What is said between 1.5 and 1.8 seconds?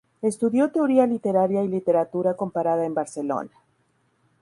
y